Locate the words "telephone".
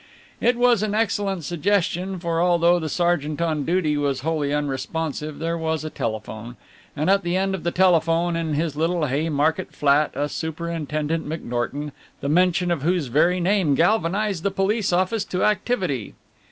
5.91-6.55, 7.69-8.35